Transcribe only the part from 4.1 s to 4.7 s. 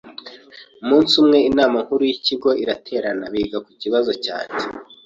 cyanjye